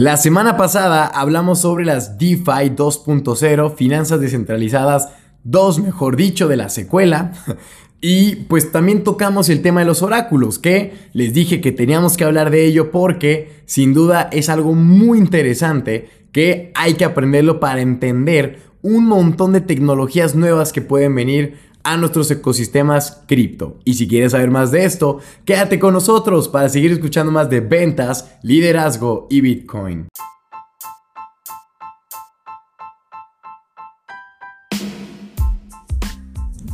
La 0.00 0.16
semana 0.16 0.56
pasada 0.56 1.04
hablamos 1.04 1.60
sobre 1.60 1.84
las 1.84 2.16
DeFi 2.16 2.70
2.0, 2.74 3.74
finanzas 3.74 4.18
descentralizadas 4.18 5.10
2, 5.44 5.80
mejor 5.80 6.16
dicho, 6.16 6.48
de 6.48 6.56
la 6.56 6.70
secuela. 6.70 7.32
Y 8.02 8.36
pues 8.36 8.72
también 8.72 9.04
tocamos 9.04 9.50
el 9.50 9.60
tema 9.60 9.80
de 9.80 9.86
los 9.86 10.00
oráculos, 10.00 10.58
que 10.58 10.94
les 11.12 11.34
dije 11.34 11.60
que 11.60 11.70
teníamos 11.70 12.16
que 12.16 12.24
hablar 12.24 12.48
de 12.48 12.64
ello 12.64 12.90
porque 12.90 13.60
sin 13.66 13.92
duda 13.92 14.30
es 14.32 14.48
algo 14.48 14.72
muy 14.72 15.18
interesante 15.18 16.08
que 16.32 16.72
hay 16.74 16.94
que 16.94 17.04
aprenderlo 17.04 17.60
para 17.60 17.82
entender 17.82 18.60
un 18.80 19.04
montón 19.04 19.52
de 19.52 19.60
tecnologías 19.60 20.34
nuevas 20.34 20.72
que 20.72 20.80
pueden 20.80 21.14
venir 21.14 21.58
a 21.82 21.96
nuestros 21.96 22.30
ecosistemas 22.30 23.22
cripto. 23.26 23.78
Y 23.84 23.94
si 23.94 24.06
quieres 24.06 24.32
saber 24.32 24.50
más 24.50 24.70
de 24.70 24.84
esto, 24.84 25.18
quédate 25.44 25.78
con 25.78 25.94
nosotros 25.94 26.48
para 26.48 26.68
seguir 26.68 26.92
escuchando 26.92 27.32
más 27.32 27.48
de 27.50 27.60
ventas, 27.60 28.36
liderazgo 28.42 29.26
y 29.30 29.40
Bitcoin. 29.40 30.08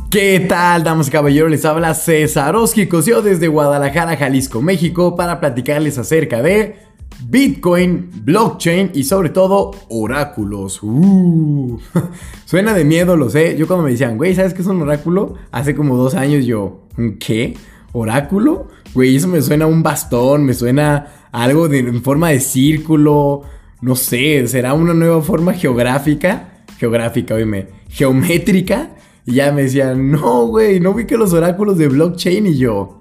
¿Qué 0.09 0.45
tal, 0.47 0.85
damas 0.85 1.09
y 1.09 1.11
caballeros? 1.11 1.51
Les 1.51 1.65
habla 1.65 1.93
César 1.93 2.55
Cosio 2.89 3.21
desde 3.21 3.49
Guadalajara, 3.49 4.15
Jalisco, 4.15 4.61
México, 4.61 5.17
para 5.17 5.39
platicarles 5.41 5.97
acerca 5.97 6.41
de 6.41 6.77
Bitcoin, 7.25 8.09
blockchain 8.23 8.91
y 8.93 9.03
sobre 9.03 9.29
todo 9.29 9.71
oráculos. 9.89 10.81
Uh, 10.81 11.77
suena 12.47 12.73
de 12.73 12.85
miedo, 12.85 13.17
lo 13.17 13.29
sé. 13.29 13.57
Yo 13.57 13.67
cuando 13.67 13.83
me 13.83 13.91
decían, 13.91 14.15
güey, 14.15 14.33
¿sabes 14.33 14.53
qué 14.53 14.61
es 14.61 14.67
un 14.67 14.81
oráculo? 14.81 15.35
Hace 15.51 15.75
como 15.75 15.97
dos 15.97 16.15
años 16.15 16.45
yo, 16.45 16.79
¿qué? 17.19 17.55
¿Oráculo? 17.91 18.69
Güey, 18.93 19.17
eso 19.17 19.27
me 19.27 19.41
suena 19.41 19.65
a 19.65 19.67
un 19.67 19.83
bastón, 19.83 20.45
me 20.45 20.53
suena 20.53 21.07
a 21.31 21.43
algo 21.43 21.67
de, 21.67 21.79
en 21.79 22.01
forma 22.01 22.29
de 22.29 22.39
círculo. 22.39 23.41
No 23.81 23.97
sé, 23.97 24.47
¿será 24.47 24.73
una 24.73 24.93
nueva 24.93 25.21
forma 25.21 25.53
geográfica? 25.53 26.63
Geográfica, 26.77 27.35
oíme, 27.35 27.67
geométrica. 27.89 28.91
Y 29.25 29.33
ya 29.33 29.51
me 29.51 29.63
decían, 29.63 30.09
no, 30.09 30.47
güey, 30.47 30.79
no 30.79 30.93
vi 30.93 31.05
que 31.05 31.17
los 31.17 31.33
oráculos 31.33 31.77
de 31.77 31.89
blockchain 31.89 32.47
y 32.47 32.57
yo. 32.57 32.96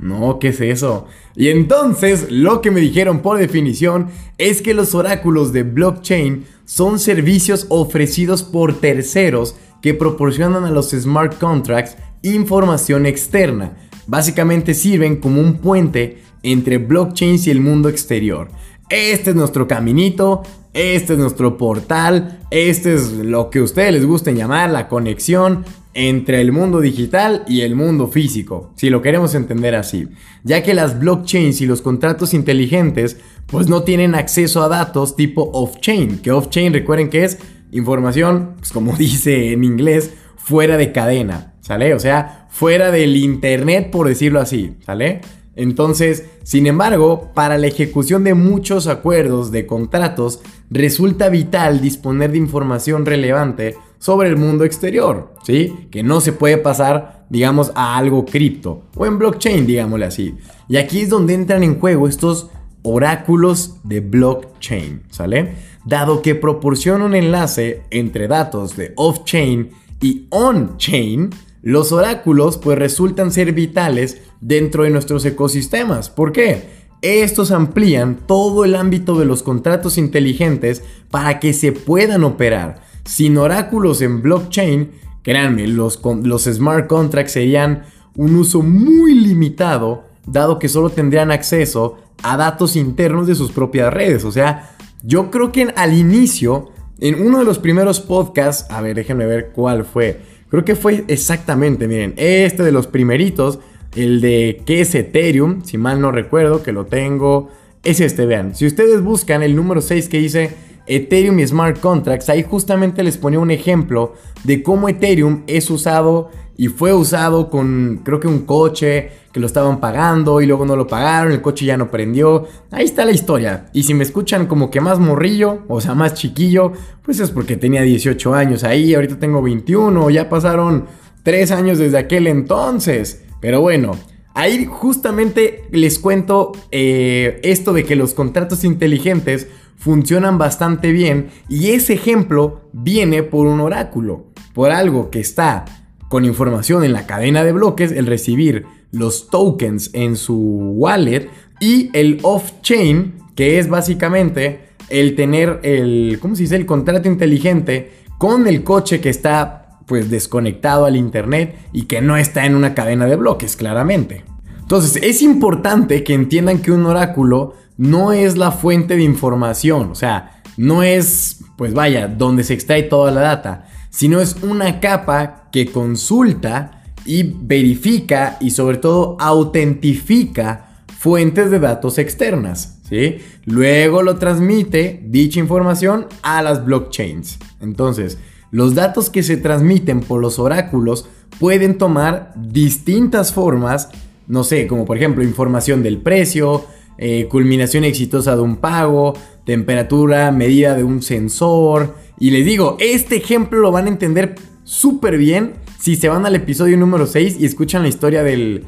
No, 0.00 0.38
¿qué 0.38 0.48
es 0.48 0.60
eso? 0.60 1.06
Y 1.36 1.48
entonces 1.48 2.26
lo 2.30 2.60
que 2.60 2.70
me 2.70 2.80
dijeron 2.80 3.20
por 3.20 3.38
definición 3.38 4.08
es 4.38 4.60
que 4.60 4.74
los 4.74 4.94
oráculos 4.94 5.52
de 5.52 5.62
blockchain 5.62 6.44
son 6.64 6.98
servicios 6.98 7.66
ofrecidos 7.68 8.42
por 8.42 8.80
terceros 8.80 9.56
que 9.80 9.94
proporcionan 9.94 10.64
a 10.64 10.70
los 10.70 10.90
smart 10.90 11.38
contracts 11.38 11.96
información 12.22 13.06
externa. 13.06 13.76
Básicamente 14.06 14.74
sirven 14.74 15.16
como 15.16 15.40
un 15.40 15.58
puente 15.58 16.22
entre 16.42 16.78
blockchains 16.78 17.46
y 17.46 17.50
el 17.50 17.60
mundo 17.60 17.88
exterior. 17.88 18.48
Este 18.88 19.30
es 19.30 19.36
nuestro 19.36 19.66
caminito, 19.66 20.42
este 20.74 21.14
es 21.14 21.18
nuestro 21.18 21.56
portal, 21.56 22.40
este 22.50 22.94
es 22.94 23.12
lo 23.12 23.48
que 23.50 23.60
a 23.60 23.62
ustedes 23.62 23.92
les 23.94 24.06
gusten 24.06 24.36
llamar 24.36 24.70
la 24.70 24.88
conexión 24.88 25.64
entre 25.94 26.40
el 26.40 26.52
mundo 26.52 26.80
digital 26.80 27.44
y 27.48 27.62
el 27.62 27.76
mundo 27.76 28.08
físico, 28.08 28.72
si 28.76 28.90
lo 28.90 29.00
queremos 29.00 29.34
entender 29.34 29.74
así, 29.74 30.08
ya 30.42 30.62
que 30.62 30.74
las 30.74 30.98
blockchains 30.98 31.60
y 31.60 31.66
los 31.66 31.82
contratos 31.82 32.34
inteligentes 32.34 33.16
pues 33.46 33.68
no 33.68 33.82
tienen 33.82 34.14
acceso 34.14 34.62
a 34.62 34.68
datos 34.68 35.16
tipo 35.16 35.50
off-chain, 35.52 36.18
que 36.18 36.32
off-chain 36.32 36.72
recuerden 36.72 37.10
que 37.10 37.24
es 37.24 37.38
información, 37.70 38.54
pues 38.58 38.72
como 38.72 38.92
dice 38.96 39.52
en 39.52 39.64
inglés, 39.64 40.12
fuera 40.36 40.76
de 40.76 40.92
cadena, 40.92 41.54
¿sale? 41.60 41.94
O 41.94 42.00
sea, 42.00 42.48
fuera 42.50 42.90
del 42.90 43.16
internet 43.16 43.90
por 43.90 44.08
decirlo 44.08 44.40
así, 44.40 44.76
¿sale? 44.84 45.20
Entonces, 45.56 46.24
sin 46.42 46.66
embargo, 46.66 47.30
para 47.32 47.58
la 47.58 47.68
ejecución 47.68 48.24
de 48.24 48.34
muchos 48.34 48.88
acuerdos 48.88 49.52
de 49.52 49.66
contratos, 49.66 50.40
resulta 50.68 51.28
vital 51.28 51.80
disponer 51.80 52.32
de 52.32 52.38
información 52.38 53.06
relevante 53.06 53.76
sobre 54.04 54.28
el 54.28 54.36
mundo 54.36 54.64
exterior, 54.64 55.32
¿sí? 55.44 55.88
Que 55.90 56.02
no 56.02 56.20
se 56.20 56.34
puede 56.34 56.58
pasar, 56.58 57.24
digamos, 57.30 57.72
a 57.74 57.96
algo 57.96 58.26
cripto 58.26 58.82
o 58.94 59.06
en 59.06 59.18
blockchain, 59.18 59.66
digámosle 59.66 60.04
así. 60.04 60.34
Y 60.68 60.76
aquí 60.76 61.00
es 61.00 61.08
donde 61.08 61.32
entran 61.32 61.62
en 61.62 61.80
juego 61.80 62.06
estos 62.06 62.50
oráculos 62.82 63.76
de 63.82 64.00
blockchain, 64.00 65.04
¿sale? 65.08 65.54
Dado 65.86 66.20
que 66.20 66.34
proporciona 66.34 67.06
un 67.06 67.14
enlace 67.14 67.84
entre 67.90 68.28
datos 68.28 68.76
de 68.76 68.92
off-chain 68.96 69.70
y 70.02 70.26
on-chain, 70.28 71.30
los 71.62 71.90
oráculos 71.90 72.58
pues 72.58 72.76
resultan 72.76 73.32
ser 73.32 73.52
vitales 73.52 74.20
dentro 74.42 74.82
de 74.82 74.90
nuestros 74.90 75.24
ecosistemas. 75.24 76.10
¿Por 76.10 76.32
qué? 76.32 76.84
Estos 77.00 77.50
amplían 77.52 78.18
todo 78.26 78.66
el 78.66 78.74
ámbito 78.74 79.18
de 79.18 79.24
los 79.24 79.42
contratos 79.42 79.96
inteligentes 79.96 80.82
para 81.10 81.40
que 81.40 81.54
se 81.54 81.72
puedan 81.72 82.22
operar. 82.22 82.92
Sin 83.04 83.36
oráculos 83.38 84.00
en 84.02 84.22
blockchain, 84.22 84.90
créanme, 85.22 85.66
los, 85.66 86.00
smart 86.42 86.86
contracts 86.86 87.32
serían 87.32 87.84
un 88.16 88.36
uso 88.36 88.62
muy 88.62 89.14
limitado, 89.14 90.04
dado 90.26 90.58
que 90.58 90.68
solo 90.68 90.90
tendrían 90.90 91.30
acceso 91.30 91.98
a 92.22 92.36
datos 92.36 92.76
internos 92.76 93.26
de 93.26 93.34
sus 93.34 93.52
propias 93.52 93.92
redes. 93.92 94.24
O 94.24 94.32
sea, 94.32 94.70
yo 95.02 95.30
creo 95.30 95.52
que 95.52 95.72
al 95.76 95.92
inicio, 95.92 96.70
en 97.00 97.20
uno 97.26 97.38
de 97.38 97.44
los 97.44 97.58
primeros 97.58 98.00
podcasts, 98.00 98.70
a 98.70 98.80
ver, 98.80 98.94
déjenme 98.94 99.26
ver 99.26 99.50
cuál 99.54 99.84
fue 99.84 100.20
Creo 100.54 100.64
que 100.64 100.76
fue 100.76 101.04
exactamente, 101.08 101.88
miren, 101.88 102.14
este 102.16 102.62
de 102.62 102.70
los 102.70 102.86
primeritos, 102.86 103.58
el 103.96 104.20
de 104.20 104.62
qué 104.64 104.82
es 104.82 104.94
Ethereum, 104.94 105.64
si 105.64 105.78
mal 105.78 106.00
no 106.00 106.12
recuerdo, 106.12 106.62
que 106.62 106.70
lo 106.70 106.86
tengo, 106.86 107.50
es 107.82 107.98
este, 107.98 108.24
vean. 108.24 108.54
Si 108.54 108.64
ustedes 108.64 109.02
buscan 109.02 109.42
el 109.42 109.56
número 109.56 109.80
6 109.80 110.08
que 110.08 110.18
dice 110.18 110.50
Ethereum 110.86 111.38
y 111.38 111.46
Smart 111.46 111.80
Contracts, 111.80 112.28
ahí 112.28 112.42
justamente 112.42 113.02
les 113.02 113.16
ponía 113.16 113.38
un 113.38 113.50
ejemplo 113.50 114.14
de 114.44 114.62
cómo 114.62 114.88
Ethereum 114.88 115.42
es 115.46 115.70
usado 115.70 116.30
y 116.56 116.68
fue 116.68 116.92
usado 116.92 117.50
con 117.50 118.00
creo 118.04 118.20
que 118.20 118.28
un 118.28 118.40
coche 118.40 119.10
que 119.32 119.40
lo 119.40 119.46
estaban 119.46 119.80
pagando 119.80 120.40
y 120.40 120.46
luego 120.46 120.64
no 120.64 120.76
lo 120.76 120.86
pagaron, 120.86 121.32
el 121.32 121.42
coche 121.42 121.66
ya 121.66 121.76
no 121.76 121.90
prendió. 121.90 122.46
Ahí 122.70 122.84
está 122.84 123.04
la 123.04 123.10
historia. 123.10 123.66
Y 123.72 123.82
si 123.82 123.92
me 123.92 124.04
escuchan 124.04 124.46
como 124.46 124.70
que 124.70 124.80
más 124.80 125.00
morrillo, 125.00 125.64
o 125.66 125.80
sea, 125.80 125.94
más 125.96 126.14
chiquillo, 126.14 126.72
pues 127.02 127.18
es 127.18 127.32
porque 127.32 127.56
tenía 127.56 127.82
18 127.82 128.34
años 128.34 128.62
ahí, 128.62 128.94
ahorita 128.94 129.18
tengo 129.18 129.42
21, 129.42 130.10
ya 130.10 130.28
pasaron 130.28 130.86
3 131.24 131.50
años 131.50 131.78
desde 131.78 131.98
aquel 131.98 132.28
entonces. 132.28 133.24
Pero 133.40 133.60
bueno, 133.60 133.96
ahí 134.34 134.66
justamente 134.66 135.64
les 135.72 135.98
cuento 135.98 136.52
eh, 136.70 137.40
esto 137.42 137.72
de 137.72 137.84
que 137.84 137.96
los 137.96 138.14
contratos 138.14 138.62
inteligentes 138.62 139.48
funcionan 139.84 140.38
bastante 140.38 140.92
bien 140.92 141.28
y 141.46 141.72
ese 141.72 141.92
ejemplo 141.92 142.62
viene 142.72 143.22
por 143.22 143.46
un 143.46 143.60
oráculo, 143.60 144.28
por 144.54 144.70
algo 144.70 145.10
que 145.10 145.20
está 145.20 145.66
con 146.08 146.24
información 146.24 146.84
en 146.84 146.94
la 146.94 147.06
cadena 147.06 147.44
de 147.44 147.52
bloques, 147.52 147.92
el 147.92 148.06
recibir 148.06 148.64
los 148.92 149.28
tokens 149.28 149.90
en 149.92 150.16
su 150.16 150.36
wallet 150.36 151.28
y 151.60 151.90
el 151.92 152.18
off-chain, 152.22 153.12
que 153.34 153.58
es 153.58 153.68
básicamente 153.68 154.70
el 154.88 155.14
tener 155.16 155.60
el, 155.62 156.18
¿cómo 156.18 156.34
se 156.34 156.44
dice? 156.44 156.56
El 156.56 156.64
contrato 156.64 157.06
inteligente 157.06 157.92
con 158.16 158.46
el 158.46 158.64
coche 158.64 159.02
que 159.02 159.10
está 159.10 159.80
pues 159.86 160.08
desconectado 160.08 160.86
al 160.86 160.96
internet 160.96 161.58
y 161.74 161.82
que 161.82 162.00
no 162.00 162.16
está 162.16 162.46
en 162.46 162.54
una 162.54 162.72
cadena 162.72 163.04
de 163.04 163.16
bloques, 163.16 163.54
claramente. 163.54 164.24
Entonces, 164.60 164.98
es 165.02 165.20
importante 165.20 166.02
que 166.04 166.14
entiendan 166.14 166.62
que 166.62 166.72
un 166.72 166.86
oráculo 166.86 167.52
no 167.76 168.12
es 168.12 168.36
la 168.36 168.52
fuente 168.52 168.96
de 168.96 169.02
información, 169.02 169.90
o 169.90 169.94
sea, 169.94 170.42
no 170.56 170.82
es, 170.82 171.40
pues 171.56 171.74
vaya, 171.74 172.08
donde 172.08 172.44
se 172.44 172.54
extrae 172.54 172.84
toda 172.84 173.10
la 173.10 173.20
data, 173.20 173.66
sino 173.90 174.20
es 174.20 174.36
una 174.42 174.80
capa 174.80 175.48
que 175.52 175.70
consulta 175.70 176.82
y 177.04 177.22
verifica 177.22 178.36
y 178.40 178.50
sobre 178.50 178.78
todo 178.78 179.16
autentifica 179.20 180.84
fuentes 180.98 181.50
de 181.50 181.58
datos 181.58 181.98
externas. 181.98 182.78
¿sí? 182.88 183.18
Luego 183.44 184.02
lo 184.02 184.16
transmite 184.16 185.02
dicha 185.06 185.40
información 185.40 186.06
a 186.22 186.42
las 186.42 186.64
blockchains. 186.64 187.38
Entonces, 187.60 188.18
los 188.50 188.74
datos 188.74 189.10
que 189.10 189.22
se 189.22 189.36
transmiten 189.36 190.00
por 190.00 190.20
los 190.20 190.38
oráculos 190.38 191.08
pueden 191.38 191.76
tomar 191.76 192.32
distintas 192.36 193.32
formas, 193.32 193.90
no 194.28 194.44
sé, 194.44 194.66
como 194.66 194.84
por 194.84 194.96
ejemplo 194.96 195.24
información 195.24 195.82
del 195.82 195.98
precio, 195.98 196.64
eh, 196.98 197.26
culminación 197.28 197.84
exitosa 197.84 198.36
de 198.36 198.42
un 198.42 198.56
pago, 198.56 199.14
temperatura 199.44 200.30
medida 200.30 200.74
de 200.74 200.84
un 200.84 201.02
sensor, 201.02 201.94
y 202.18 202.30
les 202.30 202.44
digo, 202.44 202.76
este 202.80 203.16
ejemplo 203.16 203.58
lo 203.58 203.72
van 203.72 203.86
a 203.86 203.88
entender 203.88 204.36
súper 204.62 205.18
bien 205.18 205.54
si 205.78 205.96
se 205.96 206.08
van 206.08 206.24
al 206.24 206.34
episodio 206.34 206.76
número 206.76 207.06
6 207.06 207.36
y 207.40 207.44
escuchan 207.44 207.82
la 207.82 207.88
historia 207.88 208.22
del, 208.22 208.64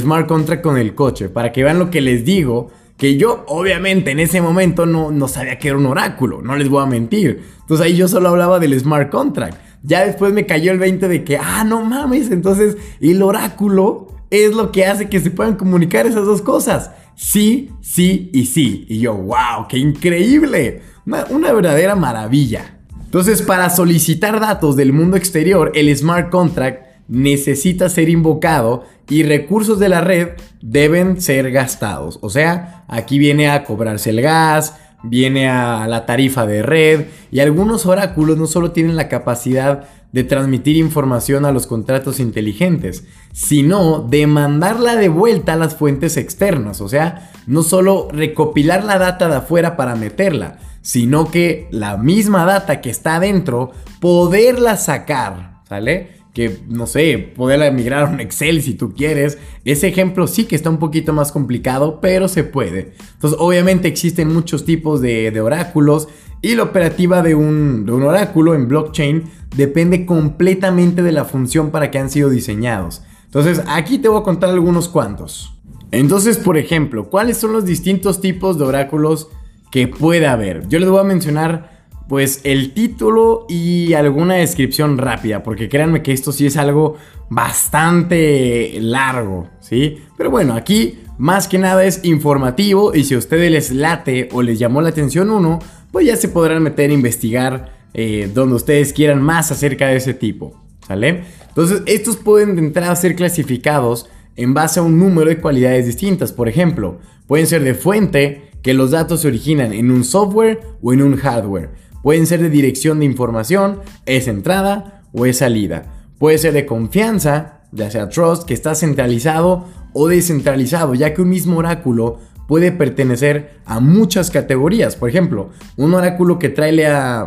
smart 0.00 0.26
contract 0.26 0.62
con 0.62 0.78
el 0.78 0.94
coche, 0.94 1.28
para 1.28 1.52
que 1.52 1.62
vean 1.62 1.78
lo 1.78 1.90
que 1.90 2.00
les 2.00 2.24
digo. 2.24 2.70
Que 2.96 3.16
yo, 3.16 3.44
obviamente, 3.48 4.12
en 4.12 4.20
ese 4.20 4.40
momento 4.40 4.86
no, 4.86 5.10
no 5.10 5.26
sabía 5.26 5.58
que 5.58 5.68
era 5.68 5.76
un 5.76 5.86
oráculo, 5.86 6.40
no 6.42 6.56
les 6.56 6.68
voy 6.68 6.82
a 6.82 6.86
mentir. 6.86 7.42
Entonces 7.60 7.84
ahí 7.84 7.96
yo 7.96 8.06
solo 8.06 8.28
hablaba 8.28 8.60
del 8.60 8.78
smart 8.78 9.10
contract. 9.10 9.58
Ya 9.82 10.06
después 10.06 10.32
me 10.32 10.46
cayó 10.46 10.70
el 10.70 10.78
20 10.78 11.08
de 11.08 11.24
que, 11.24 11.36
ah, 11.36 11.64
no 11.64 11.84
mames, 11.84 12.30
entonces 12.30 12.76
el 13.00 13.20
oráculo 13.20 14.13
es 14.34 14.54
lo 14.54 14.72
que 14.72 14.86
hace 14.86 15.08
que 15.08 15.20
se 15.20 15.30
puedan 15.30 15.56
comunicar 15.56 16.06
esas 16.06 16.26
dos 16.26 16.42
cosas. 16.42 16.90
sí, 17.14 17.70
sí 17.80 18.30
y 18.32 18.46
sí. 18.46 18.86
Y 18.88 18.98
yo, 19.00 19.14
wow, 19.14 19.68
qué 19.68 19.78
increíble. 19.78 20.82
Una, 21.30 21.52
verdadera 21.52 21.94
maravilla. 21.94 22.78
Entonces, 23.04 23.42
para 23.42 23.70
solicitar 23.70 24.40
datos 24.40 24.74
del 24.74 24.92
mundo 24.92 25.16
exterior, 25.16 25.70
el 25.74 25.94
smart 25.96 26.30
contract 26.30 26.86
necesita 27.08 27.88
ser 27.90 28.08
invocado 28.08 28.84
y 29.08 29.22
recursos 29.22 29.78
de 29.78 29.90
la 29.90 30.00
red 30.00 30.30
deben 30.62 31.20
ser 31.20 31.50
gastados. 31.50 32.18
O 32.22 32.30
sea, 32.30 32.84
aquí 32.88 33.18
viene 33.18 33.50
a 33.50 33.64
cobrarse 33.64 34.10
el 34.10 34.22
gas, 34.22 34.74
viene 35.04 35.48
a 35.48 35.86
la 35.86 36.06
tarifa 36.06 36.46
de 36.46 36.62
red 36.62 37.06
y 37.30 37.40
algunos 37.40 37.86
oráculos 37.86 38.36
no 38.36 38.46
solo 38.46 38.72
tienen 38.72 38.96
la 38.96 39.08
capacidad 39.08 39.84
de 40.12 40.24
transmitir 40.24 40.76
información 40.76 41.44
a 41.44 41.50
los 41.50 41.66
contratos 41.66 42.20
inteligentes, 42.20 43.04
sino 43.32 44.00
de 44.00 44.28
mandarla 44.28 44.94
de 44.94 45.08
vuelta 45.08 45.54
a 45.54 45.56
las 45.56 45.74
fuentes 45.74 46.16
externas, 46.16 46.80
o 46.80 46.88
sea, 46.88 47.32
no 47.48 47.64
solo 47.64 48.08
recopilar 48.12 48.84
la 48.84 48.98
data 48.98 49.28
de 49.28 49.36
afuera 49.36 49.76
para 49.76 49.96
meterla, 49.96 50.58
sino 50.82 51.30
que 51.30 51.66
la 51.72 51.96
misma 51.96 52.44
data 52.44 52.80
que 52.80 52.90
está 52.90 53.16
adentro, 53.16 53.72
poderla 54.00 54.76
sacar, 54.76 55.62
¿sale? 55.68 56.23
Que, 56.34 56.58
no 56.68 56.88
sé, 56.88 57.32
poder 57.34 57.72
migrar 57.72 58.02
a 58.02 58.10
un 58.10 58.20
Excel 58.20 58.60
si 58.60 58.74
tú 58.74 58.92
quieres. 58.92 59.38
Ese 59.64 59.86
ejemplo 59.86 60.26
sí 60.26 60.44
que 60.44 60.56
está 60.56 60.68
un 60.68 60.78
poquito 60.78 61.12
más 61.12 61.30
complicado, 61.30 62.00
pero 62.02 62.26
se 62.26 62.42
puede. 62.42 62.92
Entonces, 63.14 63.38
obviamente 63.40 63.86
existen 63.86 64.34
muchos 64.34 64.64
tipos 64.64 65.00
de, 65.00 65.40
oráculos 65.40 66.08
y 66.42 66.56
la 66.56 66.64
operativa 66.64 67.22
de 67.22 67.36
un, 67.36 67.86
de 67.86 67.92
un, 67.92 68.02
oráculo 68.02 68.54
en 68.54 68.66
blockchain 68.66 69.24
depende 69.56 70.04
completamente 70.04 71.02
de 71.02 71.12
la 71.12 71.24
función 71.24 71.70
para 71.70 71.92
que 71.92 71.98
han 71.98 72.10
sido 72.10 72.28
diseñados. 72.28 73.04
Entonces, 73.26 73.62
aquí 73.68 73.98
te 73.98 74.08
voy 74.08 74.20
a 74.20 74.24
contar 74.24 74.50
algunos 74.50 74.88
cuantos. 74.88 75.56
Entonces, 75.92 76.36
por 76.36 76.58
ejemplo, 76.58 77.08
¿cuáles 77.10 77.36
son 77.36 77.52
los 77.52 77.64
distintos 77.64 78.20
tipos 78.20 78.58
de 78.58 78.64
oráculos 78.64 79.28
que 79.70 79.86
puede 79.86 80.26
haber? 80.26 80.66
Yo 80.66 80.80
les 80.80 80.88
voy 80.88 80.98
a 80.98 81.04
mencionar 81.04 81.73
pues 82.08 82.40
el 82.44 82.72
título 82.72 83.46
y 83.48 83.94
alguna 83.94 84.34
descripción 84.34 84.98
rápida, 84.98 85.42
porque 85.42 85.68
créanme 85.68 86.02
que 86.02 86.12
esto 86.12 86.32
sí 86.32 86.46
es 86.46 86.56
algo 86.56 86.96
bastante 87.30 88.78
largo, 88.80 89.48
¿sí? 89.60 90.02
Pero 90.16 90.30
bueno, 90.30 90.54
aquí 90.54 90.98
más 91.18 91.48
que 91.48 91.58
nada 91.58 91.84
es 91.84 92.04
informativo 92.04 92.94
y 92.94 93.04
si 93.04 93.14
a 93.14 93.18
ustedes 93.18 93.50
les 93.50 93.70
late 93.70 94.28
o 94.32 94.42
les 94.42 94.58
llamó 94.58 94.82
la 94.82 94.90
atención 94.90 95.30
uno, 95.30 95.58
pues 95.90 96.06
ya 96.06 96.16
se 96.16 96.28
podrán 96.28 96.62
meter 96.62 96.90
a 96.90 96.94
investigar 96.94 97.72
eh, 97.94 98.30
donde 98.32 98.56
ustedes 98.56 98.92
quieran 98.92 99.22
más 99.22 99.50
acerca 99.50 99.86
de 99.86 99.96
ese 99.96 100.12
tipo, 100.12 100.60
¿sale? 100.86 101.24
Entonces, 101.48 101.82
estos 101.86 102.16
pueden 102.16 102.56
de 102.56 102.62
entrada 102.62 102.94
ser 102.96 103.14
clasificados 103.14 104.08
en 104.36 104.52
base 104.52 104.80
a 104.80 104.82
un 104.82 104.98
número 104.98 105.30
de 105.30 105.40
cualidades 105.40 105.86
distintas, 105.86 106.32
por 106.32 106.48
ejemplo, 106.48 106.98
pueden 107.28 107.46
ser 107.46 107.62
de 107.62 107.74
fuente, 107.74 108.50
que 108.64 108.74
los 108.74 108.90
datos 108.90 109.20
se 109.20 109.28
originan 109.28 109.72
en 109.72 109.90
un 109.90 110.04
software 110.04 110.60
o 110.82 110.92
en 110.92 111.02
un 111.02 111.16
hardware 111.16 111.70
Pueden 112.04 112.26
ser 112.26 112.42
de 112.42 112.50
dirección 112.50 112.98
de 112.98 113.06
información, 113.06 113.80
es 114.04 114.28
entrada 114.28 115.00
o 115.14 115.24
es 115.24 115.38
salida. 115.38 115.86
Puede 116.18 116.36
ser 116.36 116.52
de 116.52 116.66
confianza, 116.66 117.62
ya 117.72 117.90
sea 117.90 118.10
trust, 118.10 118.44
que 118.44 118.52
está 118.52 118.74
centralizado 118.74 119.64
o 119.94 120.06
descentralizado, 120.06 120.94
ya 120.94 121.14
que 121.14 121.22
un 121.22 121.30
mismo 121.30 121.56
oráculo 121.56 122.18
puede 122.46 122.72
pertenecer 122.72 123.58
a 123.64 123.80
muchas 123.80 124.30
categorías. 124.30 124.96
Por 124.96 125.08
ejemplo, 125.08 125.48
un 125.78 125.94
oráculo 125.94 126.38
que, 126.38 126.50
trae 126.50 126.76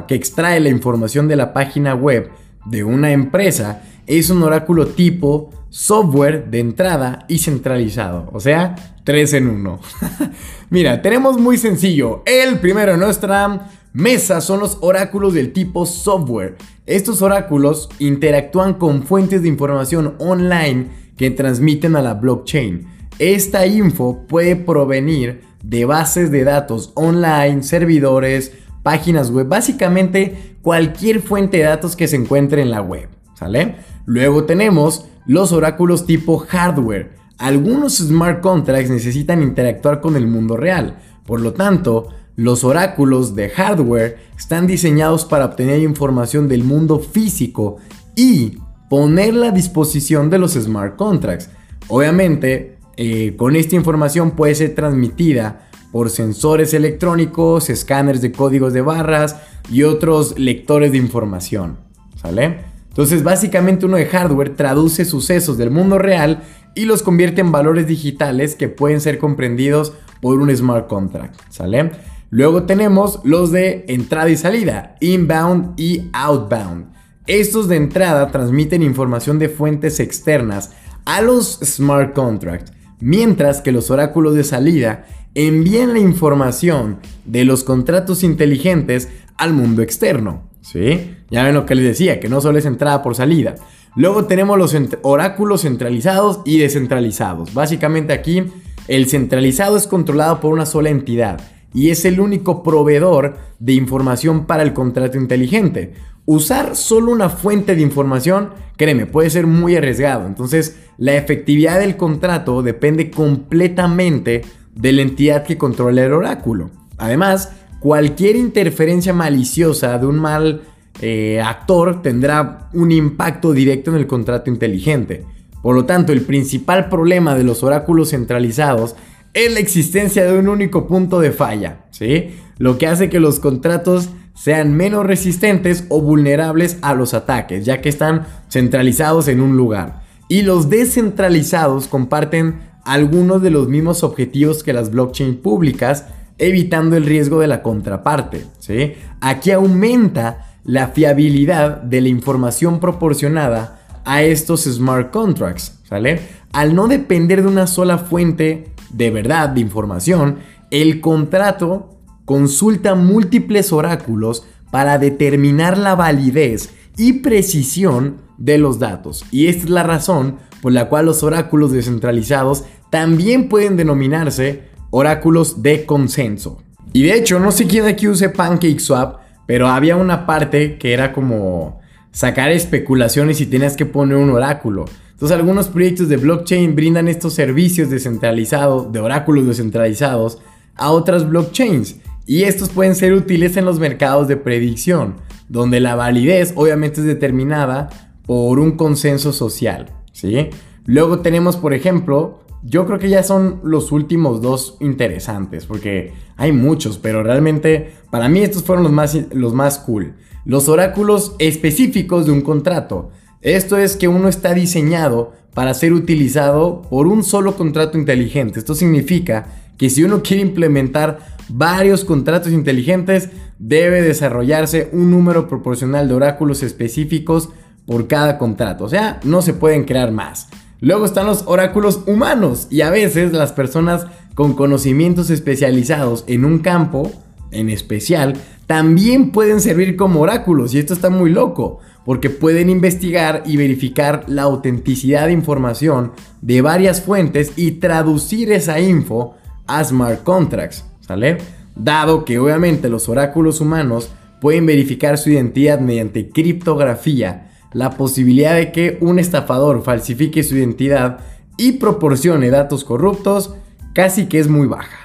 que 0.08 0.14
extrae 0.14 0.60
la 0.60 0.70
información 0.70 1.28
de 1.28 1.38
la 1.38 1.54
página 1.54 1.96
web 1.96 2.30
de 2.68 2.84
una 2.84 3.10
empresa 3.10 3.82
es 4.08 4.30
un 4.30 4.42
oráculo 4.42 4.88
tipo 4.88 5.52
software 5.70 6.50
de 6.50 6.60
entrada 6.60 7.26
y 7.28 7.40
centralizado. 7.40 8.30
O 8.34 8.40
sea, 8.40 8.76
3 9.04 9.34
en 9.34 9.48
1. 9.50 9.80
Mira, 10.70 11.02
tenemos 11.02 11.38
muy 11.38 11.58
sencillo. 11.58 12.24
El 12.26 12.60
primero 12.60 12.94
en 12.94 13.00
nuestra 13.00 13.70
Mesa 13.94 14.42
son 14.42 14.60
los 14.60 14.78
oráculos 14.82 15.34
del 15.34 15.54
tipo 15.54 15.86
software. 15.86 16.56
Estos 16.86 17.24
oráculos 17.24 17.90
interactúan 17.98 18.76
con 18.76 19.02
fuentes 19.02 19.42
de 19.42 19.48
información 19.48 20.14
online 20.20 20.88
que 21.18 21.32
transmiten 21.32 21.96
a 21.96 22.04
la 22.04 22.14
blockchain. 22.14 22.88
Esta 23.18 23.66
info 23.66 24.26
puede 24.28 24.56
provenir 24.56 25.42
de 25.64 25.86
bases 25.86 26.30
de 26.30 26.44
datos 26.44 26.92
online, 26.94 27.64
servidores, 27.64 28.52
páginas 28.84 29.32
web, 29.32 29.48
básicamente 29.48 30.58
cualquier 30.62 31.22
fuente 31.22 31.58
de 31.58 31.64
datos 31.64 31.96
que 31.96 32.08
se 32.08 32.18
encuentre 32.18 32.62
en 32.62 32.70
la 32.70 32.82
web, 32.82 33.10
¿sale? 33.38 33.76
Luego 34.06 34.46
tenemos 34.46 35.06
los 35.26 35.52
oráculos 35.52 36.06
tipo 36.06 36.38
hardware. 36.38 37.16
Algunos 37.38 37.98
smart 37.98 38.42
contracts 38.42 38.90
necesitan 38.90 39.44
interactuar 39.44 40.02
con 40.02 40.16
el 40.16 40.28
mundo 40.28 40.58
real, 40.58 40.98
por 41.28 41.42
lo 41.42 41.54
tanto, 41.54 42.08
los 42.38 42.64
oráculos 42.64 43.36
de 43.36 43.50
hardware 43.50 44.18
están 44.38 44.66
diseñados 44.66 45.26
para 45.26 45.46
obtener 45.46 45.82
información 45.82 46.48
del 46.48 46.64
mundo 46.64 47.00
físico 47.00 47.78
y 48.16 48.60
ponerla 48.90 49.48
a 49.48 49.52
disposición 49.52 50.30
de 50.30 50.40
los 50.40 50.54
smart 50.54 50.96
contracts. 50.96 51.50
Obviamente, 51.90 52.78
eh, 52.96 53.36
con 53.36 53.56
esta 53.56 53.76
información 53.76 54.32
puede 54.32 54.56
ser 54.56 54.74
transmitida 54.74 55.68
por 55.92 56.10
sensores 56.10 56.74
electrónicos, 56.74 57.70
escáneres 57.70 58.22
de 58.22 58.32
códigos 58.32 58.72
de 58.72 58.82
barras 58.82 59.38
y 59.70 59.84
otros 59.84 60.40
lectores 60.40 60.92
de 60.94 60.98
información. 61.00 61.80
¿Sale? 62.16 62.77
Entonces, 62.98 63.22
básicamente 63.22 63.86
uno 63.86 63.98
de 63.98 64.08
hardware 64.08 64.56
traduce 64.56 65.06
sucesos 65.06 65.56
del 65.56 65.70
mundo 65.70 66.00
real 66.00 66.42
y 66.74 66.86
los 66.86 67.04
convierte 67.04 67.42
en 67.42 67.52
valores 67.52 67.86
digitales 67.86 68.56
que 68.56 68.70
pueden 68.70 69.02
ser 69.02 69.20
comprendidos 69.20 69.94
por 70.20 70.40
un 70.40 70.50
smart 70.58 70.88
contract. 70.88 71.40
¿Sale? 71.50 71.92
Luego 72.32 72.64
tenemos 72.64 73.20
los 73.24 73.52
de 73.52 73.86
entrada 73.88 74.32
y 74.32 74.36
salida, 74.36 74.96
inbound 75.00 75.80
y 75.80 76.10
outbound. 76.12 76.88
Estos 77.28 77.68
de 77.68 77.76
entrada 77.76 78.32
transmiten 78.32 78.82
información 78.82 79.38
de 79.38 79.50
fuentes 79.50 80.00
externas 80.00 80.72
a 81.06 81.22
los 81.22 81.60
smart 81.64 82.16
contracts, 82.16 82.74
mientras 83.00 83.62
que 83.62 83.72
los 83.72 83.92
oráculos 83.92 84.34
de 84.34 84.44
salida 84.44 85.06
envían 85.36 85.94
la 85.94 86.00
información 86.00 86.98
de 87.26 87.46
los 87.46 87.64
contratos 87.64 88.24
inteligentes 88.24 89.10
al 89.38 89.54
mundo 89.54 89.84
externo. 89.84 90.50
¿Sí? 90.72 91.16
Ya 91.30 91.44
ven 91.44 91.54
lo 91.54 91.66
que 91.66 91.76
les 91.76 91.86
decía, 91.86 92.20
que 92.20 92.28
no 92.30 92.42
solo 92.42 92.58
es 92.58 92.66
entrada 92.66 93.02
por 93.02 93.16
salida. 93.16 93.56
Luego 93.96 94.26
tenemos 94.26 94.58
los 94.58 94.76
oráculos 95.02 95.62
centralizados 95.62 96.42
y 96.46 96.60
descentralizados. 96.60 97.54
Básicamente 97.54 98.14
aquí 98.14 98.44
el 98.88 99.08
centralizado 99.08 99.78
es 99.78 99.88
controlado 99.88 100.40
por 100.40 100.54
una 100.54 100.66
sola 100.66 100.90
entidad 100.90 101.40
y 101.74 101.90
es 101.90 102.06
el 102.06 102.20
único 102.20 102.64
proveedor 102.64 103.38
de 103.60 103.74
información 103.74 104.46
para 104.46 104.64
el 104.64 104.74
contrato 104.74 105.18
inteligente. 105.18 105.94
Usar 106.26 106.76
solo 106.76 107.12
una 107.12 107.30
fuente 107.30 107.76
de 107.76 107.82
información, 107.82 108.50
créeme, 108.76 109.06
puede 109.06 109.30
ser 109.30 109.48
muy 109.48 109.76
arriesgado. 109.76 110.28
Entonces, 110.28 110.78
la 110.98 111.16
efectividad 111.16 111.80
del 111.80 111.96
contrato 111.96 112.62
depende 112.62 113.10
completamente 113.10 114.42
de 114.76 114.92
la 114.92 115.02
entidad 115.02 115.44
que 115.44 115.58
controla 115.58 116.04
el 116.04 116.14
oráculo. 116.14 116.72
Además, 116.98 117.52
cualquier 117.88 118.36
interferencia 118.36 119.14
maliciosa 119.14 119.98
de 119.98 120.06
un 120.06 120.20
mal 120.20 120.62
eh, 121.00 121.42
actor 121.42 122.02
tendrá 122.02 122.68
un 122.74 122.92
impacto 122.92 123.54
directo 123.54 123.92
en 123.92 123.96
el 123.96 124.08
contrato 124.08 124.50
inteligente. 124.50 125.24
Por 125.62 125.74
lo 125.74 125.86
tanto, 125.86 126.12
el 126.12 126.24
principal 126.24 126.90
problema 126.90 127.34
de 127.34 127.46
los 127.46 127.64
oráculos 127.64 128.10
centralizados 128.10 128.98
es 129.34 129.54
la 129.54 129.62
existencia 129.62 130.26
de 130.26 130.38
un 130.38 130.50
único 130.50 130.86
punto 130.86 131.22
de 131.22 131.32
falla, 131.32 131.86
¿sí? 131.92 132.32
Lo 132.58 132.78
que 132.78 132.88
hace 132.88 133.10
que 133.10 133.22
los 133.22 133.40
contratos 133.40 134.10
sean 134.36 134.76
menos 134.76 135.06
resistentes 135.06 135.86
o 135.88 136.02
vulnerables 136.02 136.80
a 136.82 136.94
los 136.94 137.14
ataques, 137.14 137.64
ya 137.64 137.80
que 137.80 137.88
están 137.88 138.28
centralizados 138.50 139.30
en 139.30 139.40
un 139.40 139.56
lugar. 139.56 140.02
Y 140.28 140.42
los 140.42 140.70
descentralizados 140.70 141.88
comparten 141.88 142.60
algunos 142.84 143.42
de 143.42 143.52
los 143.52 143.70
mismos 143.70 144.04
objetivos 144.04 144.62
que 144.62 144.74
las 144.74 144.92
blockchain 144.92 145.38
públicas, 145.38 146.08
evitando 146.38 146.96
el 146.96 147.06
riesgo 147.06 147.40
de 147.40 147.48
la 147.48 147.62
contraparte, 147.62 148.46
¿sí? 148.60 148.94
Aquí 149.22 149.52
aumenta 149.52 150.58
la 150.64 150.90
fiabilidad 150.90 151.82
de 151.82 152.02
la 152.02 152.10
información 152.10 152.80
proporcionada 152.80 153.80
a 154.06 154.24
estos 154.24 154.64
smart 154.64 155.12
contracts, 155.12 155.80
¿sale? 155.84 156.20
Al 156.54 156.76
no 156.76 156.88
depender 156.88 157.42
de 157.42 157.48
una 157.48 157.68
sola 157.68 157.98
fuente 157.98 158.72
de 158.92 159.12
verdad, 159.12 159.50
de 159.50 159.62
información, 159.62 160.38
el 160.72 161.02
contrato 161.02 161.98
consulta 162.26 162.96
múltiples 162.96 163.72
oráculos 163.72 164.46
para 164.72 164.98
determinar 164.98 165.78
la 165.78 165.96
validez 165.96 166.72
y 166.98 167.14
precisión 167.14 168.18
de 168.38 168.58
los 168.58 168.80
datos. 168.80 169.26
Y 169.32 169.48
esta 169.48 169.64
es 169.64 169.70
la 169.70 169.84
razón 169.84 170.38
por 170.62 170.72
la 170.72 170.90
cual 170.90 171.06
los 171.06 171.24
oráculos 171.24 171.72
descentralizados 171.72 172.66
también 172.90 173.50
pueden 173.50 173.78
denominarse 173.78 174.64
oráculos 174.90 175.62
de 175.62 175.86
consenso. 175.86 176.62
Y 176.94 177.04
de 177.04 177.16
hecho, 177.16 177.40
no 177.40 177.52
sé 177.52 177.68
quién 177.68 177.86
aquí 177.86 178.08
use 178.08 178.30
PancakeSwap, 178.30 179.20
pero 179.46 179.68
había 179.68 179.96
una 179.96 180.26
parte 180.26 180.78
que 180.78 180.94
era 180.94 181.14
como 181.14 181.80
sacar 182.12 182.52
especulaciones 182.52 183.42
y 183.42 183.46
tenías 183.46 183.76
que 183.76 183.86
poner 183.86 184.18
un 184.18 184.30
oráculo. 184.30 184.86
Entonces 185.12 185.36
algunos 185.36 185.68
proyectos 185.68 186.10
de 186.10 186.18
blockchain 186.18 186.76
brindan 186.76 187.08
estos 187.08 187.34
servicios 187.34 187.90
descentralizados, 187.90 188.92
de 188.92 189.00
oráculos 189.00 189.48
descentralizados, 189.48 190.40
a 190.76 190.92
otras 190.92 191.28
blockchains. 191.28 191.98
Y 192.26 192.44
estos 192.44 192.70
pueden 192.70 192.94
ser 192.94 193.14
útiles 193.14 193.58
en 193.58 193.66
los 193.66 193.80
mercados 193.80 194.28
de 194.28 194.38
predicción, 194.38 195.16
donde 195.50 195.80
la 195.80 195.96
validez 195.96 196.54
obviamente 196.56 197.00
es 197.00 197.08
determinada 197.08 197.90
por 198.26 198.60
un 198.60 198.78
consenso 198.78 199.32
social. 199.32 199.92
¿sí? 200.12 200.50
Luego 200.86 201.20
tenemos, 201.20 201.58
por 201.58 201.74
ejemplo, 201.74 202.42
yo 202.70 202.86
creo 202.86 203.00
que 203.00 203.10
ya 203.10 203.24
son 203.24 203.62
los 203.64 203.94
últimos 203.94 204.42
dos 204.42 204.76
interesantes, 204.82 205.66
porque 205.66 206.14
hay 206.36 206.52
muchos, 206.52 206.98
pero 206.98 207.24
realmente 207.24 207.94
para 208.12 208.28
mí 208.28 208.42
estos 208.42 208.64
fueron 208.64 208.84
los 208.84 208.92
más, 208.92 209.18
los 209.32 209.54
más 209.54 209.80
cool. 209.80 210.16
Los 210.44 210.68
oráculos 210.68 211.36
específicos 211.40 212.26
de 212.26 212.34
un 212.34 212.42
contrato. 212.42 213.10
Esto 213.42 213.78
es 213.78 213.96
que 213.96 214.10
uno 214.10 214.28
está 214.28 214.54
diseñado 214.54 215.34
para 215.54 215.74
ser 215.74 215.94
utilizado 215.94 216.82
por 216.90 217.08
un 217.08 217.24
solo 217.24 217.56
contrato 217.56 217.98
inteligente. 217.98 218.60
Esto 218.60 218.76
significa 218.76 219.48
que 219.78 219.90
si 219.90 220.04
uno 220.04 220.22
quiere 220.22 220.44
implementar 220.44 221.20
varios 221.50 222.04
contratos 222.04 222.52
inteligentes, 222.52 223.30
debe 223.60 224.02
desarrollarse 224.02 224.90
un 224.92 225.10
número 225.10 225.48
proporcional 225.48 226.08
de 226.08 226.16
oráculos 226.16 226.64
específicos 226.64 227.50
por 227.86 228.08
cada 228.08 228.38
contrato. 228.38 228.84
O 228.84 228.90
sea, 228.90 229.20
no 229.24 229.42
se 229.42 229.54
pueden 229.54 229.86
crear 229.86 230.12
más. 230.12 230.50
Luego 230.80 231.06
están 231.06 231.26
los 231.26 231.44
oráculos 231.48 232.02
humanos 232.06 232.68
y 232.70 232.82
a 232.82 232.90
veces 232.90 233.34
las 233.34 233.52
personas 233.52 234.06
con 234.36 234.54
conocimientos 234.54 235.30
especializados 235.30 236.24
en 236.28 236.46
un 236.46 236.60
campo 236.60 237.12
en 237.52 237.70
especial 237.70 238.36
también 238.68 239.32
pueden 239.32 239.62
servir 239.62 239.96
como 239.96 240.20
oráculos 240.20 240.74
y 240.74 240.80
esto 240.80 240.94
está 240.94 241.10
muy 241.10 241.32
loco 241.32 241.80
porque 242.06 242.30
pueden 242.30 242.70
investigar 242.70 243.44
y 243.46 243.58
verificar 243.58 244.26
la 244.28 244.44
autenticidad 244.44 245.28
de 245.28 245.34
información 245.34 246.12
de 246.42 246.62
varias 246.62 247.02
fuentes 247.02 247.54
y 247.56 247.72
traducir 247.72 248.52
esa 248.52 248.80
info 248.80 249.36
a 249.68 249.84
smart 249.84 250.24
contracts, 250.24 250.86
¿sale? 251.02 251.38
Dado 251.76 252.26
que 252.26 252.40
obviamente 252.40 252.90
los 252.90 253.10
oráculos 253.10 253.62
humanos 253.62 254.10
pueden 254.40 254.66
verificar 254.66 255.18
su 255.18 255.30
identidad 255.30 255.80
mediante 255.80 256.30
criptografía, 256.30 257.47
la 257.78 257.92
posibilidad 257.92 258.56
de 258.56 258.72
que 258.72 258.98
un 259.02 259.20
estafador 259.20 259.84
falsifique 259.84 260.42
su 260.42 260.58
identidad 260.58 261.20
y 261.58 261.74
proporcione 261.74 262.50
datos 262.50 262.84
corruptos 262.84 263.54
casi 263.94 264.26
que 264.26 264.40
es 264.40 264.48
muy 264.48 264.66
baja. 264.66 264.98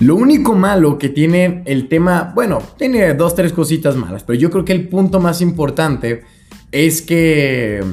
Lo 0.00 0.16
único 0.16 0.56
malo 0.56 0.98
que 0.98 1.08
tiene 1.08 1.62
el 1.64 1.86
tema, 1.88 2.32
bueno, 2.34 2.58
tiene 2.76 3.14
dos, 3.14 3.36
tres 3.36 3.52
cositas 3.52 3.94
malas, 3.94 4.24
pero 4.24 4.36
yo 4.36 4.50
creo 4.50 4.64
que 4.64 4.72
el 4.72 4.88
punto 4.88 5.20
más 5.20 5.40
importante 5.40 6.24
es 6.72 7.02
que 7.02 7.84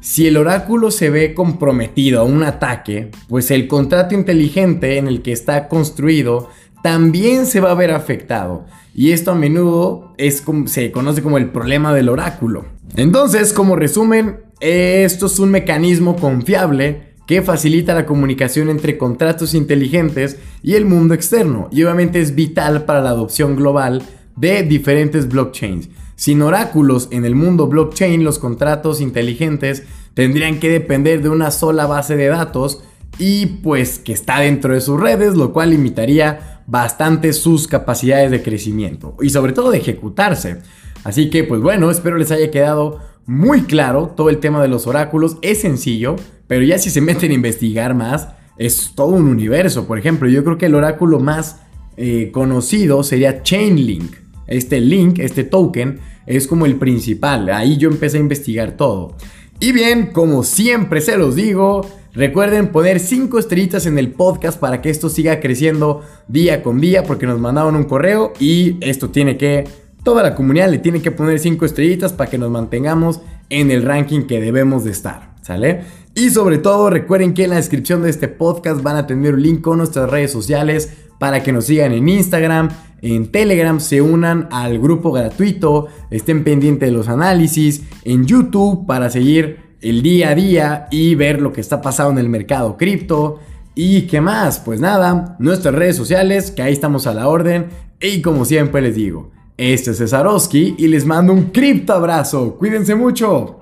si 0.00 0.28
el 0.28 0.36
oráculo 0.36 0.92
se 0.92 1.10
ve 1.10 1.34
comprometido 1.34 2.20
a 2.20 2.24
un 2.24 2.44
ataque, 2.44 3.10
pues 3.28 3.50
el 3.50 3.66
contrato 3.66 4.14
inteligente 4.14 4.98
en 4.98 5.08
el 5.08 5.20
que 5.20 5.32
está 5.32 5.66
construido 5.66 6.48
también 6.80 7.46
se 7.46 7.58
va 7.58 7.72
a 7.72 7.74
ver 7.74 7.90
afectado. 7.90 8.66
Y 8.94 9.12
esto 9.12 9.30
a 9.30 9.34
menudo 9.34 10.12
es 10.18 10.44
se 10.66 10.92
conoce 10.92 11.22
como 11.22 11.38
el 11.38 11.50
problema 11.50 11.94
del 11.94 12.08
oráculo. 12.08 12.66
Entonces, 12.96 13.52
como 13.52 13.76
resumen, 13.76 14.40
esto 14.60 15.26
es 15.26 15.38
un 15.38 15.50
mecanismo 15.50 16.16
confiable 16.16 17.12
que 17.26 17.42
facilita 17.42 17.94
la 17.94 18.06
comunicación 18.06 18.68
entre 18.68 18.98
contratos 18.98 19.54
inteligentes 19.54 20.38
y 20.62 20.74
el 20.74 20.84
mundo 20.84 21.14
externo 21.14 21.68
y 21.70 21.82
obviamente 21.82 22.20
es 22.20 22.34
vital 22.34 22.84
para 22.84 23.00
la 23.00 23.10
adopción 23.10 23.56
global 23.56 24.02
de 24.36 24.62
diferentes 24.62 25.28
blockchains. 25.28 25.88
Sin 26.16 26.42
oráculos 26.42 27.08
en 27.10 27.24
el 27.24 27.34
mundo 27.34 27.68
blockchain, 27.68 28.22
los 28.22 28.38
contratos 28.38 29.00
inteligentes 29.00 29.84
tendrían 30.14 30.60
que 30.60 30.68
depender 30.68 31.22
de 31.22 31.30
una 31.30 31.50
sola 31.50 31.86
base 31.86 32.16
de 32.16 32.26
datos 32.26 32.82
y 33.18 33.46
pues 33.46 33.98
que 33.98 34.12
está 34.12 34.40
dentro 34.40 34.74
de 34.74 34.80
sus 34.80 35.00
redes, 35.00 35.34
lo 35.34 35.52
cual 35.52 35.70
limitaría 35.70 36.51
bastante 36.66 37.32
sus 37.32 37.68
capacidades 37.68 38.30
de 38.30 38.42
crecimiento 38.42 39.16
y 39.20 39.30
sobre 39.30 39.52
todo 39.52 39.70
de 39.70 39.78
ejecutarse. 39.78 40.58
Así 41.04 41.30
que 41.30 41.44
pues 41.44 41.60
bueno, 41.60 41.90
espero 41.90 42.16
les 42.16 42.30
haya 42.30 42.50
quedado 42.50 43.00
muy 43.26 43.62
claro 43.62 44.12
todo 44.16 44.30
el 44.30 44.38
tema 44.38 44.62
de 44.62 44.68
los 44.68 44.86
oráculos. 44.86 45.36
Es 45.42 45.60
sencillo, 45.60 46.16
pero 46.46 46.64
ya 46.64 46.78
si 46.78 46.90
se 46.90 47.00
meten 47.00 47.30
a 47.30 47.34
investigar 47.34 47.94
más, 47.94 48.28
es 48.58 48.92
todo 48.94 49.08
un 49.08 49.28
universo. 49.28 49.86
Por 49.86 49.98
ejemplo, 49.98 50.28
yo 50.28 50.44
creo 50.44 50.58
que 50.58 50.66
el 50.66 50.74
oráculo 50.74 51.20
más 51.20 51.60
eh, 51.96 52.30
conocido 52.32 53.02
sería 53.02 53.42
Chainlink. 53.42 54.16
Este 54.46 54.80
link, 54.80 55.18
este 55.18 55.44
token, 55.44 56.00
es 56.26 56.46
como 56.46 56.66
el 56.66 56.76
principal. 56.76 57.48
Ahí 57.50 57.76
yo 57.76 57.88
empecé 57.88 58.18
a 58.18 58.20
investigar 58.20 58.72
todo. 58.72 59.16
Y 59.60 59.72
bien, 59.72 60.06
como 60.06 60.42
siempre 60.42 61.00
se 61.00 61.16
los 61.16 61.36
digo, 61.36 61.86
recuerden 62.12 62.68
poner 62.68 63.00
5 63.00 63.38
estrellitas 63.38 63.86
en 63.86 63.98
el 63.98 64.12
podcast 64.12 64.58
para 64.58 64.80
que 64.80 64.90
esto 64.90 65.08
siga 65.08 65.40
creciendo 65.40 66.02
día 66.28 66.62
con 66.62 66.80
día, 66.80 67.04
porque 67.04 67.26
nos 67.26 67.40
mandaron 67.40 67.76
un 67.76 67.84
correo 67.84 68.32
y 68.38 68.76
esto 68.80 69.10
tiene 69.10 69.36
que 69.36 69.64
toda 70.02 70.22
la 70.22 70.34
comunidad 70.34 70.70
le 70.70 70.78
tiene 70.78 71.00
que 71.00 71.10
poner 71.10 71.38
5 71.38 71.64
estrellitas 71.64 72.12
para 72.12 72.30
que 72.30 72.38
nos 72.38 72.50
mantengamos 72.50 73.20
en 73.48 73.70
el 73.70 73.82
ranking 73.82 74.22
que 74.22 74.40
debemos 74.40 74.84
de 74.84 74.90
estar, 74.90 75.34
¿sale? 75.42 75.82
Y 76.14 76.30
sobre 76.30 76.58
todo 76.58 76.90
recuerden 76.90 77.32
que 77.34 77.44
en 77.44 77.50
la 77.50 77.56
descripción 77.56 78.02
de 78.02 78.10
este 78.10 78.28
podcast 78.28 78.82
van 78.82 78.96
a 78.96 79.06
tener 79.06 79.34
un 79.34 79.42
link 79.42 79.60
con 79.62 79.78
nuestras 79.78 80.10
redes 80.10 80.30
sociales 80.30 80.92
para 81.18 81.42
que 81.42 81.52
nos 81.52 81.66
sigan 81.66 81.92
en 81.92 82.08
Instagram, 82.08 82.68
en 83.00 83.32
Telegram, 83.32 83.80
se 83.80 84.02
unan 84.02 84.48
al 84.50 84.78
grupo 84.78 85.12
gratuito, 85.12 85.86
estén 86.10 86.44
pendientes 86.44 86.88
de 86.88 86.96
los 86.96 87.08
análisis, 87.08 87.82
en 88.04 88.26
YouTube 88.26 88.86
para 88.86 89.08
seguir 89.08 89.71
el 89.82 90.02
día 90.02 90.30
a 90.30 90.34
día 90.34 90.88
y 90.90 91.14
ver 91.14 91.40
lo 91.40 91.52
que 91.52 91.60
está 91.60 91.82
pasando 91.82 92.12
en 92.12 92.18
el 92.18 92.28
mercado 92.28 92.76
cripto. 92.76 93.40
¿Y 93.74 94.02
qué 94.02 94.20
más? 94.20 94.58
Pues 94.58 94.80
nada, 94.80 95.36
nuestras 95.38 95.74
redes 95.74 95.96
sociales, 95.96 96.50
que 96.50 96.62
ahí 96.62 96.72
estamos 96.72 97.06
a 97.06 97.14
la 97.14 97.28
orden. 97.28 97.68
Y 98.00 98.22
como 98.22 98.44
siempre 98.44 98.82
les 98.82 98.94
digo, 98.94 99.30
este 99.56 99.92
es 99.92 99.98
Cesarowski 99.98 100.74
y 100.78 100.88
les 100.88 101.04
mando 101.04 101.32
un 101.32 101.50
cripto 101.50 101.92
abrazo. 101.92 102.56
Cuídense 102.58 102.94
mucho. 102.94 103.61